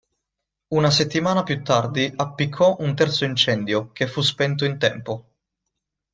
[0.69, 5.29] Una settimana più tardi appiccò un terzo incendio che fu spento in tempo.